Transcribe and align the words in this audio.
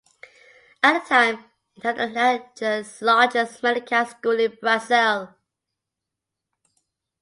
At 0.81 0.93
the 0.93 1.07
time 1.09 1.43
it 1.75 1.83
had 1.83 1.95
the 1.95 3.05
largest 3.05 3.61
medica 3.61 4.07
school 4.09 4.39
in 4.39 4.57
Brazil. 4.59 5.35